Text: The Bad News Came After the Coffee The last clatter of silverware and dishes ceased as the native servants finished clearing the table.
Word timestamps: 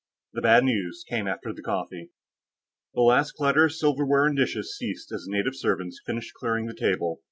The 0.33 0.41
Bad 0.41 0.63
News 0.63 1.05
Came 1.07 1.27
After 1.27 1.53
the 1.53 1.61
Coffee 1.61 2.09
The 2.95 3.01
last 3.01 3.33
clatter 3.33 3.65
of 3.65 3.73
silverware 3.73 4.25
and 4.25 4.35
dishes 4.35 4.75
ceased 4.75 5.11
as 5.11 5.25
the 5.25 5.31
native 5.31 5.53
servants 5.55 6.01
finished 6.07 6.33
clearing 6.33 6.65
the 6.65 6.73
table. 6.73 7.19